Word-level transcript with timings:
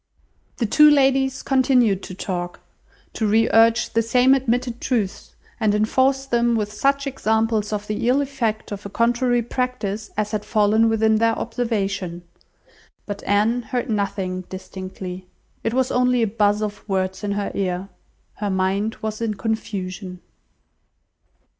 The 0.57 0.65
two 0.65 0.89
ladies 0.89 1.43
continued 1.43 2.01
to 2.01 2.15
talk, 2.15 2.61
to 3.13 3.27
re 3.27 3.47
urge 3.53 3.91
the 3.93 4.01
same 4.01 4.33
admitted 4.33 4.81
truths, 4.81 5.35
and 5.59 5.75
enforce 5.75 6.25
them 6.25 6.55
with 6.55 6.73
such 6.73 7.05
examples 7.05 7.71
of 7.71 7.85
the 7.85 8.07
ill 8.09 8.19
effect 8.19 8.71
of 8.71 8.83
a 8.83 8.89
contrary 8.89 9.43
practice 9.43 10.09
as 10.17 10.31
had 10.31 10.43
fallen 10.43 10.89
within 10.89 11.17
their 11.17 11.37
observation, 11.37 12.23
but 13.05 13.21
Anne 13.27 13.61
heard 13.61 13.91
nothing 13.91 14.41
distinctly; 14.49 15.27
it 15.63 15.71
was 15.75 15.91
only 15.91 16.23
a 16.23 16.25
buzz 16.25 16.63
of 16.63 16.83
words 16.89 17.23
in 17.23 17.33
her 17.33 17.51
ear, 17.53 17.87
her 18.37 18.49
mind 18.49 18.95
was 19.03 19.21
in 19.21 19.35
confusion. 19.35 20.19